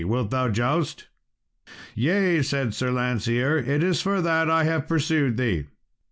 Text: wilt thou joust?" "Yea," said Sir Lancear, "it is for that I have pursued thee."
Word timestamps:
wilt 0.03 0.31
thou 0.31 0.49
joust?" 0.49 1.05
"Yea," 1.93 2.41
said 2.41 2.73
Sir 2.73 2.89
Lancear, 2.89 3.59
"it 3.59 3.83
is 3.83 4.01
for 4.01 4.19
that 4.19 4.49
I 4.49 4.63
have 4.63 4.87
pursued 4.87 5.37
thee." 5.37 5.65